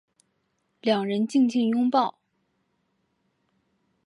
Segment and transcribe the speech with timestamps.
[0.81, 2.15] 两人静静拥抱